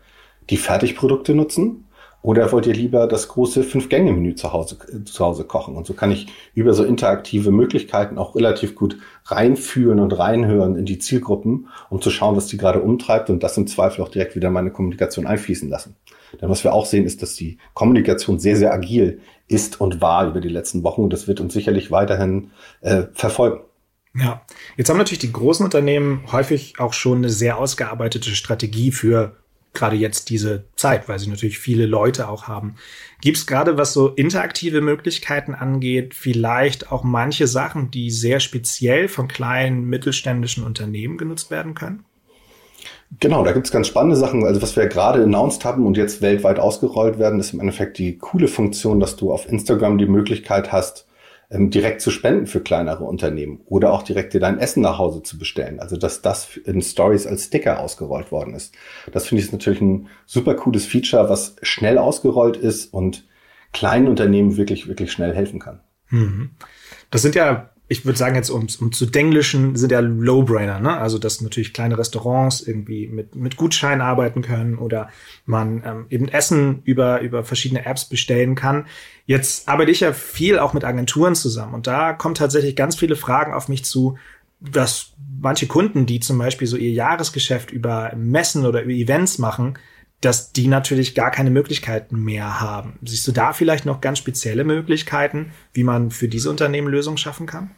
die 0.49 0.57
Fertigprodukte 0.57 1.35
nutzen 1.35 1.85
oder 2.23 2.53
wollt 2.53 2.67
ihr 2.67 2.75
lieber 2.75 3.07
das 3.07 3.29
große 3.29 3.63
Fünf-Gänge-Menü 3.63 4.35
zu 4.35 4.53
Hause, 4.53 4.77
zu 5.05 5.25
Hause 5.25 5.45
kochen? 5.45 5.77
Und 5.77 5.87
so 5.87 5.95
kann 5.95 6.11
ich 6.11 6.27
über 6.55 6.75
so 6.75 6.85
interaktive 6.85 7.51
Möglichkeiten 7.51 8.19
auch 8.19 8.35
relativ 8.35 8.75
gut 8.75 8.99
reinfühlen 9.25 10.01
und 10.01 10.19
reinhören 10.19 10.77
in 10.77 10.85
die 10.85 10.99
Zielgruppen, 10.99 11.69
um 11.89 12.03
zu 12.03 12.11
schauen, 12.11 12.37
was 12.37 12.47
die 12.47 12.59
gerade 12.59 12.81
umtreibt 12.81 13.31
und 13.31 13.43
das 13.43 13.57
im 13.57 13.67
Zweifel 13.67 14.03
auch 14.03 14.11
direkt 14.11 14.37
wieder 14.37 14.49
in 14.49 14.55
meine 14.55 14.71
Kommunikation 14.71 15.27
einfließen 15.27 15.69
lassen. 15.69 15.97
Denn 16.41 16.49
was 16.49 16.63
wir 16.63 16.75
auch 16.75 16.87
sehen, 16.87 17.07
ist, 17.07 17.23
dass 17.23 17.35
die 17.35 17.59
Kommunikation 17.75 18.39
sehr, 18.39 18.57
sehr 18.57 18.73
agil 18.73 19.21
ist 19.49 19.81
und 19.81 20.01
war 20.01 20.29
über 20.29 20.41
die 20.41 20.49
letzten 20.49 20.85
Wochen 20.85 21.03
und 21.03 21.13
das 21.13 21.27
wird 21.27 21.41
uns 21.41 21.55
sicherlich 21.55 21.91
weiterhin 21.91 22.51
äh, 22.83 23.05
verfolgen. 23.13 23.61
Ja, 24.15 24.43
jetzt 24.77 24.91
haben 24.91 24.99
natürlich 24.99 25.21
die 25.21 25.33
großen 25.33 25.65
Unternehmen 25.65 26.25
häufig 26.33 26.75
auch 26.79 26.93
schon 26.93 27.19
eine 27.19 27.31
sehr 27.31 27.59
ausgearbeitete 27.59 28.31
Strategie 28.31 28.91
für 28.91 29.37
gerade 29.73 29.97
jetzt 29.97 30.31
diese 30.31 30.65
Zeit, 30.77 31.09
weil 31.09 31.19
sie 31.19 31.29
natürlich 31.29 31.59
viele 31.59 31.87
Leute 31.87 32.29
auch 32.29 32.49
haben. 32.49 32.75
Gibt 33.21 33.37
es 33.37 33.47
gerade, 33.47 33.79
was 33.79 33.93
so 33.93 34.09
interaktive 34.09 34.81
Möglichkeiten 34.81 35.55
angeht, 35.55 36.15
vielleicht 36.15 36.91
auch 36.91 37.05
manche 37.05 37.47
Sachen, 37.47 37.91
die 37.91 38.11
sehr 38.11 38.41
speziell 38.41 39.09
von 39.09 39.29
kleinen 39.29 39.85
mittelständischen 39.85 40.65
Unternehmen 40.65 41.19
genutzt 41.19 41.51
werden 41.51 41.75
können? 41.75 42.05
Genau, 43.19 43.45
da 43.45 43.53
gibt's 43.53 43.73
ganz 43.73 43.89
spannende 43.89 44.17
Sachen. 44.17 44.45
Also 44.45 44.63
was 44.63 44.77
wir 44.77 44.87
gerade 44.87 45.25
announced 45.25 45.65
haben 45.65 45.85
und 45.85 45.97
jetzt 45.97 46.23
weltweit 46.23 46.61
ausgerollt 46.61 47.19
werden, 47.19 47.41
ist 47.41 47.53
im 47.53 47.61
Endeffekt 47.61 47.99
die 47.99 48.17
coole 48.19 48.47
Funktion, 48.47 49.01
dass 49.01 49.17
du 49.17 49.33
auf 49.33 49.49
Instagram 49.49 49.99
die 49.99 50.07
Möglichkeit 50.07 50.71
hast, 50.71 51.07
ähm, 51.51 51.71
direkt 51.71 52.01
zu 52.01 52.11
spenden 52.11 52.47
für 52.47 52.61
kleinere 52.61 53.05
Unternehmen 53.05 53.61
oder 53.67 53.93
auch 53.93 54.03
direkt 54.03 54.35
dir 54.35 54.41
dein 54.41 54.59
Essen 54.59 54.83
nach 54.83 54.99
Hause 54.99 55.23
zu 55.23 55.39
bestellen. 55.39 55.81
Also 55.81 55.97
dass 55.97 56.23
das 56.23 56.57
in 56.57 56.81
Stories 56.81 57.27
als 57.27 57.47
Sticker 57.47 57.81
ausgerollt 57.81 58.31
worden 58.31 58.55
ist. 58.55 58.75
Das 59.13 59.27
finde 59.27 59.43
ich 59.43 59.53
natürlich 59.53 59.81
ein 59.81 60.09
super 60.27 60.55
cooles 60.55 60.87
Feature, 60.87 61.29
was 61.29 61.57
schnell 61.63 61.99
ausgerollt 61.99 62.57
ist 62.57 62.93
und 62.93 63.27
kleinen 63.73 64.09
Unternehmen 64.09 64.57
wirklich, 64.57 64.89
wirklich 64.89 65.13
schnell 65.13 65.35
helfen 65.35 65.61
kann. 65.61 65.81
Mhm. 66.11 66.51
Das 67.11 67.23
sind 67.23 67.35
ja 67.35 67.70
ich 67.91 68.05
würde 68.05 68.17
sagen, 68.17 68.37
jetzt 68.37 68.51
um, 68.51 68.69
um 68.81 68.93
zu 68.93 69.05
denglischen, 69.05 69.75
sind 69.75 69.91
ja 69.91 69.99
Low-Brainer, 69.99 70.79
ne? 70.79 70.97
Also, 70.97 71.19
dass 71.19 71.41
natürlich 71.41 71.73
kleine 71.73 71.99
Restaurants 71.99 72.61
irgendwie 72.61 73.09
mit, 73.09 73.35
mit 73.35 73.57
Gutscheinen 73.57 74.01
arbeiten 74.01 74.43
können 74.43 74.79
oder 74.79 75.09
man 75.45 75.83
ähm, 75.85 76.07
eben 76.09 76.29
Essen 76.29 76.83
über, 76.85 77.21
über 77.21 77.43
verschiedene 77.43 77.85
Apps 77.85 78.05
bestellen 78.05 78.55
kann. 78.55 78.87
Jetzt 79.27 79.69
arbeite 79.69 79.91
ich 79.91 79.99
ja 79.99 80.13
viel 80.13 80.61
auch 80.61 80.73
mit 80.73 80.85
Agenturen 80.85 81.35
zusammen 81.35 81.75
und 81.75 81.89
da 81.89 82.13
kommen 82.13 82.37
tatsächlich 82.37 82.77
ganz 82.77 82.95
viele 82.95 83.17
Fragen 83.17 83.53
auf 83.53 83.67
mich 83.67 83.85
zu, 83.85 84.17
dass 84.61 85.13
manche 85.41 85.67
Kunden, 85.67 86.07
die 86.07 86.21
zum 86.21 86.39
Beispiel 86.39 86.69
so 86.69 86.77
ihr 86.77 86.93
Jahresgeschäft 86.93 87.73
über 87.73 88.13
Messen 88.15 88.67
oder 88.67 88.83
über 88.83 88.93
Events 88.93 89.39
machen, 89.39 89.75
dass 90.21 90.53
die 90.53 90.67
natürlich 90.67 91.15
gar 91.15 91.31
keine 91.31 91.51
Möglichkeiten 91.51 92.23
mehr 92.23 92.61
haben. 92.61 92.99
Siehst 93.03 93.27
du 93.27 93.33
da 93.33 93.53
vielleicht 93.53 93.87
noch 93.87 94.01
ganz 94.01 94.19
spezielle 94.19 94.65
Möglichkeiten, 94.65 95.53
wie 95.73 95.85
man 95.85 96.11
für 96.11 96.29
diese 96.29 96.51
Unternehmen 96.51 96.89
Lösungen 96.89 97.17
schaffen 97.17 97.47
kann? 97.47 97.71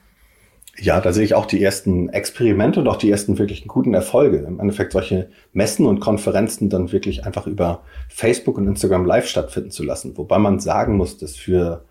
Ja, 0.79 1.01
da 1.03 1.13
sehe 1.13 1.25
ich 1.25 1.35
auch 1.35 1.45
die 1.45 1.63
ersten 1.63 2.09
Experimente 2.09 2.81
und 2.81 2.89
auch 2.89 2.97
die 2.97 3.11
ersten 3.11 3.39
wirklich 3.39 3.67
guten 3.69 3.93
Erfolge. 3.93 4.39
Im 4.39 4.59
Endeffekt 4.59 4.93
solche 4.93 5.29
Messen 5.53 5.87
und 5.87 6.01
Konferenzen 6.01 6.71
dann 6.71 6.93
wirklich 6.93 7.27
einfach 7.27 7.47
über 7.47 7.83
Facebook 8.09 8.57
und 8.57 8.67
Instagram 8.67 9.05
Live 9.05 9.29
stattfinden 9.29 9.71
zu 9.71 9.85
lassen. 9.85 10.17
Wobei 10.17 10.39
man 10.39 10.61
sagen 10.61 10.97
muss, 10.97 11.19
dass 11.19 11.37
für 11.37 11.85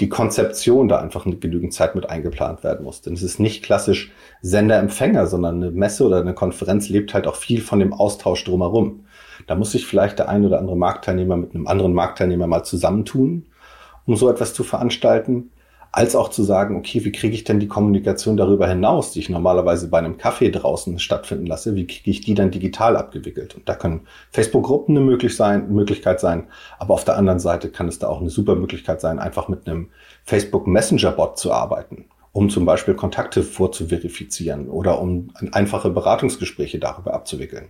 die 0.00 0.08
Konzeption 0.08 0.88
da 0.88 1.00
einfach 1.00 1.24
genügend 1.24 1.74
Zeit 1.74 1.94
mit 1.94 2.08
eingeplant 2.08 2.64
werden 2.64 2.84
muss. 2.84 3.02
Denn 3.02 3.12
es 3.12 3.22
ist 3.22 3.38
nicht 3.38 3.62
klassisch 3.62 4.10
Sender-Empfänger, 4.40 5.26
sondern 5.26 5.56
eine 5.56 5.70
Messe 5.70 6.04
oder 6.04 6.20
eine 6.20 6.34
Konferenz 6.34 6.88
lebt 6.88 7.12
halt 7.12 7.26
auch 7.26 7.36
viel 7.36 7.60
von 7.60 7.80
dem 7.80 7.92
Austausch 7.92 8.42
drumherum. 8.44 9.04
Da 9.46 9.54
muss 9.54 9.72
sich 9.72 9.86
vielleicht 9.86 10.18
der 10.18 10.28
ein 10.28 10.44
oder 10.44 10.58
andere 10.58 10.76
Marktteilnehmer 10.76 11.36
mit 11.36 11.54
einem 11.54 11.66
anderen 11.66 11.92
Marktteilnehmer 11.92 12.46
mal 12.46 12.64
zusammentun, 12.64 13.46
um 14.06 14.16
so 14.16 14.30
etwas 14.30 14.54
zu 14.54 14.64
veranstalten 14.64 15.50
als 15.94 16.16
auch 16.16 16.30
zu 16.30 16.42
sagen, 16.42 16.76
okay, 16.76 17.04
wie 17.04 17.12
kriege 17.12 17.34
ich 17.34 17.44
denn 17.44 17.60
die 17.60 17.68
Kommunikation 17.68 18.38
darüber 18.38 18.66
hinaus, 18.66 19.12
die 19.12 19.20
ich 19.20 19.28
normalerweise 19.28 19.88
bei 19.88 19.98
einem 19.98 20.16
Kaffee 20.16 20.50
draußen 20.50 20.98
stattfinden 20.98 21.46
lasse, 21.46 21.74
wie 21.74 21.86
kriege 21.86 22.10
ich 22.10 22.22
die 22.22 22.32
dann 22.32 22.50
digital 22.50 22.96
abgewickelt? 22.96 23.54
Und 23.54 23.68
da 23.68 23.74
können 23.74 24.06
Facebook-Gruppen 24.30 24.96
eine 24.96 25.04
möglich 25.04 25.36
sein, 25.36 25.70
Möglichkeit 25.70 26.18
sein, 26.18 26.48
aber 26.78 26.94
auf 26.94 27.04
der 27.04 27.18
anderen 27.18 27.40
Seite 27.40 27.68
kann 27.68 27.88
es 27.88 27.98
da 27.98 28.08
auch 28.08 28.22
eine 28.22 28.30
super 28.30 28.54
Möglichkeit 28.54 29.02
sein, 29.02 29.18
einfach 29.18 29.48
mit 29.48 29.68
einem 29.68 29.90
Facebook 30.24 30.66
Messenger-Bot 30.66 31.38
zu 31.38 31.52
arbeiten, 31.52 32.06
um 32.32 32.48
zum 32.48 32.64
Beispiel 32.64 32.94
Kontakte 32.94 33.42
vorzuverifizieren 33.42 34.68
oder 34.68 35.00
um 35.00 35.32
einfache 35.52 35.90
Beratungsgespräche 35.90 36.78
darüber 36.78 37.14
abzuwickeln. 37.14 37.68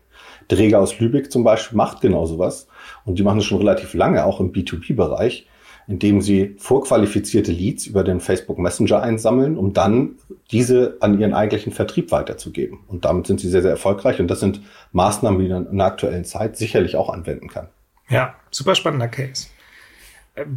Dräger 0.48 0.80
aus 0.80 0.98
Lübeck 1.00 1.32
zum 1.32 1.44
Beispiel 1.44 1.76
macht 1.76 2.00
genau 2.00 2.26
sowas 2.26 2.68
und 3.04 3.18
die 3.18 3.22
machen 3.22 3.38
es 3.38 3.44
schon 3.44 3.58
relativ 3.58 3.94
lange, 3.94 4.24
auch 4.24 4.40
im 4.40 4.52
B2B-Bereich 4.52 5.46
indem 5.86 6.20
sie 6.20 6.54
vorqualifizierte 6.58 7.52
Leads 7.52 7.86
über 7.86 8.04
den 8.04 8.20
Facebook 8.20 8.58
Messenger 8.58 9.02
einsammeln, 9.02 9.56
um 9.56 9.72
dann 9.72 10.16
diese 10.50 10.96
an 11.00 11.18
ihren 11.18 11.34
eigentlichen 11.34 11.72
Vertrieb 11.72 12.10
weiterzugeben. 12.12 12.80
Und 12.86 13.04
damit 13.04 13.26
sind 13.26 13.40
sie 13.40 13.48
sehr, 13.48 13.62
sehr 13.62 13.72
erfolgreich. 13.72 14.20
Und 14.20 14.28
das 14.28 14.40
sind 14.40 14.60
Maßnahmen, 14.92 15.40
die 15.40 15.48
man 15.48 15.66
in 15.66 15.78
der 15.78 15.86
aktuellen 15.86 16.24
Zeit 16.24 16.56
sicherlich 16.56 16.96
auch 16.96 17.08
anwenden 17.08 17.48
kann. 17.48 17.68
Ja, 18.08 18.34
super 18.50 18.74
spannender 18.74 19.08
Case. 19.08 19.48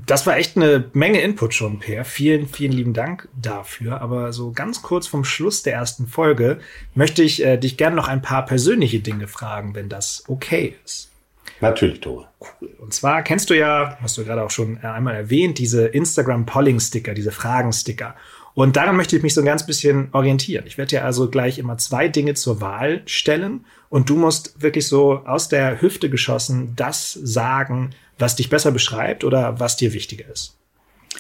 Das 0.06 0.26
war 0.26 0.38
echt 0.38 0.56
eine 0.56 0.90
Menge 0.94 1.20
Input 1.20 1.54
schon, 1.54 1.80
Per. 1.80 2.06
Vielen, 2.06 2.48
vielen 2.48 2.72
lieben 2.72 2.94
Dank 2.94 3.28
dafür. 3.36 4.02
Aber 4.02 4.32
so 4.32 4.52
ganz 4.52 4.82
kurz 4.82 5.06
vom 5.06 5.26
Schluss 5.26 5.64
der 5.64 5.74
ersten 5.74 6.08
Folge 6.08 6.60
möchte 6.94 7.24
ich 7.24 7.44
äh, 7.44 7.58
dich 7.58 7.76
gerne 7.76 7.96
noch 7.96 8.08
ein 8.08 8.22
paar 8.22 8.46
persönliche 8.46 9.02
Dinge 9.02 9.28
fragen, 9.28 9.76
wenn 9.76 9.90
das 9.90 10.24
okay 10.28 10.76
ist. 10.86 11.12
Natürlich, 11.60 12.00
Tore. 12.00 12.28
Cool. 12.40 12.70
Und 12.80 12.94
zwar 12.94 13.22
kennst 13.24 13.50
du 13.50 13.54
ja, 13.54 13.98
hast 14.02 14.18
du 14.18 14.24
gerade 14.24 14.44
auch 14.44 14.52
schon 14.52 14.78
äh, 14.82 14.88
einmal 14.88 15.16
erwähnt, 15.16 15.58
diese 15.58 15.88
Instagram-Polling-Sticker, 15.88 17.14
diese 17.14 17.32
Fragen-Sticker. 17.32 18.16
Und 18.54 18.78
daran 18.78 18.96
möchte 18.96 19.18
ich 19.18 19.24
mich 19.24 19.34
so 19.34 19.42
ein 19.42 19.46
ganz 19.46 19.66
bisschen 19.66 20.08
orientieren. 20.14 20.66
Ich 20.66 20.78
werde 20.78 20.92
dir 20.92 21.06
also 21.06 21.30
gleich 21.30 21.60
immer 21.60 21.78
zwei 21.78 22.08
Dinge 22.08 22.36
zur 22.36 22.62
Wahl 22.62 23.02
stellen 23.06 23.66
und 23.90 24.10
du 24.10 24.16
musst 24.16 24.62
wirklich 24.62 24.88
so 24.88 25.26
aus 25.26 25.50
der 25.50 25.82
Hüfte 25.82 26.10
geschossen 26.10 26.74
das 26.78 27.12
sagen, 27.12 27.92
was 28.18 28.36
dich 28.36 28.50
besser 28.50 28.72
beschreibt 28.72 29.24
oder 29.24 29.60
was 29.60 29.78
dir 29.78 29.94
wichtiger 29.94 30.28
ist. 30.28 30.58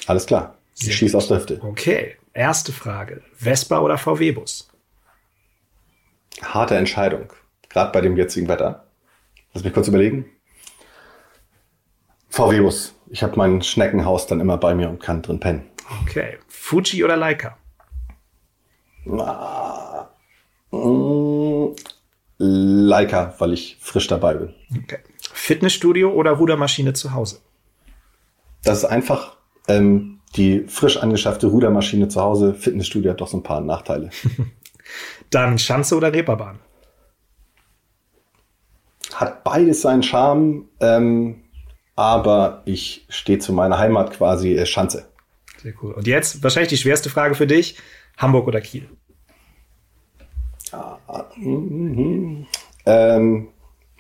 Alles 0.07 0.25
klar. 0.25 0.57
Ich 0.77 0.95
schieße 0.95 1.17
aus 1.17 1.27
der 1.27 1.37
Hüfte. 1.37 1.59
Okay. 1.61 2.17
Erste 2.33 2.73
Frage. 2.73 3.21
Vespa 3.33 3.79
oder 3.79 3.97
VW-Bus? 3.97 4.69
Harte 6.41 6.75
Entscheidung. 6.75 7.31
Gerade 7.69 7.91
bei 7.91 8.01
dem 8.01 8.17
jetzigen 8.17 8.47
Wetter. 8.47 8.85
Lass 9.53 9.63
mich 9.63 9.73
kurz 9.73 9.87
überlegen. 9.87 10.25
VW-Bus. 12.29 12.93
Ich 13.09 13.23
habe 13.23 13.37
mein 13.37 13.61
Schneckenhaus 13.61 14.27
dann 14.27 14.41
immer 14.41 14.57
bei 14.57 14.75
mir 14.75 14.89
und 14.89 14.99
kann 14.99 15.21
drin 15.21 15.39
pennen. 15.39 15.69
Okay. 16.01 16.37
Fuji 16.47 17.03
oder 17.03 17.15
Leica? 17.15 17.57
Ah, 19.07 20.07
mm, 20.71 21.75
Leica, 22.39 23.35
weil 23.37 23.53
ich 23.53 23.77
frisch 23.79 24.07
dabei 24.07 24.33
bin. 24.33 24.55
Okay. 24.83 24.99
Fitnessstudio 25.45 26.11
oder 26.11 26.31
Rudermaschine 26.31 26.93
zu 26.93 27.13
Hause? 27.13 27.37
Das 28.63 28.79
ist 28.79 28.85
einfach 28.85 29.37
ähm, 29.67 30.19
die 30.35 30.65
frisch 30.67 30.97
angeschaffte 30.97 31.45
Rudermaschine 31.45 32.07
zu 32.07 32.19
Hause. 32.19 32.55
Fitnessstudio 32.55 33.11
hat 33.11 33.21
doch 33.21 33.27
so 33.27 33.37
ein 33.37 33.43
paar 33.43 33.61
Nachteile. 33.61 34.09
Dann 35.29 35.59
Schanze 35.59 35.95
oder 35.95 36.11
Reeperbahn? 36.11 36.59
hat 39.13 39.43
beides 39.43 39.81
seinen 39.81 40.03
Charme, 40.03 40.67
ähm, 40.79 41.43
aber 41.95 42.63
ich 42.65 43.05
stehe 43.09 43.39
zu 43.39 43.53
meiner 43.53 43.77
Heimat 43.77 44.11
quasi 44.11 44.55
äh, 44.55 44.65
Schanze. 44.65 45.09
Sehr 45.61 45.73
cool. 45.81 45.93
Und 45.93 46.07
jetzt 46.07 46.43
wahrscheinlich 46.43 46.69
die 46.69 46.77
schwerste 46.77 47.09
Frage 47.09 47.35
für 47.35 47.47
dich: 47.47 47.77
Hamburg 48.17 48.47
oder 48.47 48.61
Kiel? 48.61 48.89
Ah, 50.71 50.97
mm, 51.37 52.45
ähm, 52.85 53.47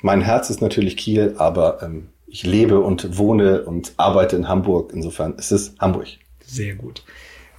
mein 0.05 0.21
Herz 0.21 0.51
ist 0.51 0.61
natürlich 0.61 0.97
Kiel, 0.97 1.33
aber 1.39 1.81
ähm, 1.81 2.09
ich 2.27 2.45
lebe 2.45 2.79
und 2.79 3.17
wohne 3.17 3.63
und 3.63 3.93
arbeite 3.97 4.35
in 4.35 4.47
Hamburg. 4.47 4.91
Insofern 4.93 5.33
ist 5.33 5.51
es 5.51 5.73
Hamburg. 5.79 6.05
Sehr 6.45 6.75
gut. 6.75 7.03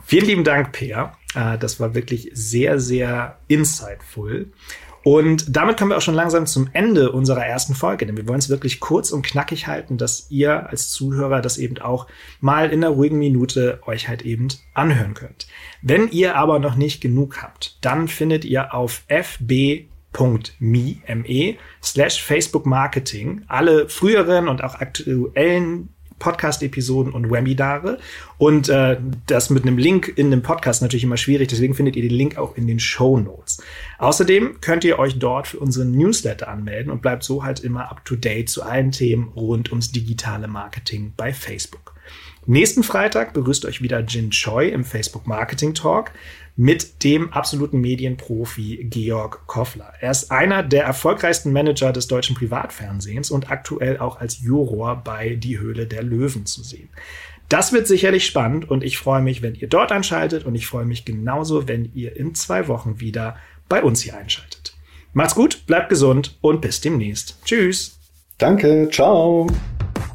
Vielen 0.04 0.26
lieben 0.26 0.44
Dank, 0.44 0.70
Peer. 0.70 1.12
Äh, 1.34 1.58
das 1.58 1.80
war 1.80 1.96
wirklich 1.96 2.30
sehr, 2.34 2.78
sehr 2.78 3.38
insightful. 3.48 4.52
Und 5.02 5.56
damit 5.56 5.76
kommen 5.76 5.90
wir 5.90 5.96
auch 5.96 6.02
schon 6.02 6.14
langsam 6.14 6.46
zum 6.46 6.68
Ende 6.72 7.10
unserer 7.10 7.44
ersten 7.44 7.74
Folge, 7.74 8.06
denn 8.06 8.16
wir 8.16 8.28
wollen 8.28 8.38
es 8.38 8.48
wirklich 8.48 8.78
kurz 8.78 9.10
und 9.10 9.26
knackig 9.26 9.66
halten, 9.66 9.98
dass 9.98 10.30
ihr 10.30 10.68
als 10.68 10.90
Zuhörer 10.90 11.40
das 11.40 11.58
eben 11.58 11.78
auch 11.78 12.06
mal 12.40 12.70
in 12.70 12.84
einer 12.84 12.94
ruhigen 12.94 13.18
Minute 13.18 13.80
euch 13.86 14.08
halt 14.08 14.22
eben 14.22 14.48
anhören 14.72 15.14
könnt. 15.14 15.48
Wenn 15.82 16.08
ihr 16.10 16.36
aber 16.36 16.60
noch 16.60 16.76
nicht 16.76 17.00
genug 17.00 17.42
habt, 17.42 17.78
dann 17.80 18.06
findet 18.06 18.44
ihr 18.44 18.72
auf 18.72 19.02
fb 19.08 19.88
Me, 20.58 20.96
me, 21.06 21.56
slash 21.82 22.22
Facebook 22.22 22.64
Marketing 22.64 23.42
alle 23.48 23.88
früheren 23.88 24.48
und 24.48 24.64
auch 24.64 24.76
aktuellen 24.76 25.90
Podcast-Episoden 26.18 27.12
und 27.12 27.30
Webinare. 27.30 27.98
Und 28.38 28.68
äh, 28.68 28.98
das 29.26 29.50
mit 29.50 29.64
einem 29.64 29.78
Link 29.78 30.12
in 30.16 30.30
dem 30.30 30.42
Podcast 30.42 30.82
natürlich 30.82 31.04
immer 31.04 31.16
schwierig, 31.16 31.48
deswegen 31.48 31.74
findet 31.74 31.96
ihr 31.96 32.02
den 32.02 32.12
Link 32.12 32.38
auch 32.38 32.56
in 32.56 32.66
den 32.66 32.80
Show 32.80 33.18
Notes. 33.18 33.62
Außerdem 33.98 34.60
könnt 34.60 34.84
ihr 34.84 34.98
euch 34.98 35.18
dort 35.18 35.48
für 35.48 35.58
unseren 35.58 35.92
Newsletter 35.92 36.48
anmelden 36.48 36.90
und 36.90 37.02
bleibt 37.02 37.22
so 37.22 37.44
halt 37.44 37.60
immer 37.60 37.90
up 37.90 38.04
to 38.04 38.16
date 38.16 38.48
zu 38.48 38.62
allen 38.62 38.92
Themen 38.92 39.28
rund 39.36 39.70
ums 39.70 39.92
digitale 39.92 40.48
Marketing 40.48 41.12
bei 41.16 41.32
Facebook. 41.32 41.94
Nächsten 42.48 42.84
Freitag 42.84 43.32
begrüßt 43.32 43.64
euch 43.64 43.82
wieder 43.82 44.00
Jin 44.00 44.30
Choi 44.30 44.68
im 44.68 44.84
Facebook 44.84 45.26
Marketing 45.26 45.74
Talk 45.74 46.12
mit 46.54 47.02
dem 47.02 47.32
absoluten 47.32 47.80
Medienprofi 47.80 48.86
Georg 48.88 49.46
Koffler. 49.46 49.92
Er 50.00 50.12
ist 50.12 50.30
einer 50.30 50.62
der 50.62 50.84
erfolgreichsten 50.84 51.52
Manager 51.52 51.92
des 51.92 52.06
deutschen 52.06 52.36
Privatfernsehens 52.36 53.32
und 53.32 53.50
aktuell 53.50 53.98
auch 53.98 54.20
als 54.20 54.40
Juror 54.40 55.02
bei 55.04 55.34
Die 55.34 55.58
Höhle 55.58 55.86
der 55.86 56.04
Löwen 56.04 56.46
zu 56.46 56.62
sehen. 56.62 56.88
Das 57.48 57.72
wird 57.72 57.88
sicherlich 57.88 58.24
spannend 58.24 58.70
und 58.70 58.84
ich 58.84 58.96
freue 58.96 59.22
mich, 59.22 59.42
wenn 59.42 59.56
ihr 59.56 59.68
dort 59.68 59.90
einschaltet 59.90 60.44
und 60.46 60.54
ich 60.54 60.68
freue 60.68 60.86
mich 60.86 61.04
genauso, 61.04 61.66
wenn 61.66 61.90
ihr 61.94 62.16
in 62.16 62.34
zwei 62.36 62.68
Wochen 62.68 63.00
wieder 63.00 63.36
bei 63.68 63.82
uns 63.82 64.02
hier 64.02 64.16
einschaltet. 64.16 64.76
Macht's 65.12 65.34
gut, 65.34 65.66
bleibt 65.66 65.88
gesund 65.88 66.36
und 66.40 66.60
bis 66.60 66.80
demnächst. 66.80 67.38
Tschüss. 67.44 67.98
Danke, 68.38 68.88
ciao. 68.90 69.48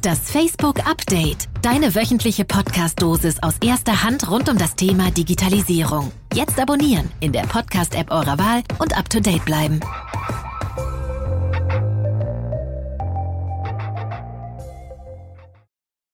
Das 0.01 0.31
Facebook 0.31 0.79
Update. 0.87 1.47
Deine 1.61 1.93
wöchentliche 1.93 2.43
Podcast-Dosis 2.43 3.43
aus 3.43 3.53
erster 3.63 4.01
Hand 4.01 4.31
rund 4.31 4.49
um 4.49 4.57
das 4.57 4.75
Thema 4.75 5.11
Digitalisierung. 5.11 6.11
Jetzt 6.33 6.59
abonnieren 6.59 7.11
in 7.19 7.31
der 7.31 7.43
Podcast-App 7.43 8.09
eurer 8.09 8.39
Wahl 8.39 8.63
und 8.79 8.97
up 8.97 9.07
to 9.11 9.19
date 9.19 9.45
bleiben. 9.45 9.79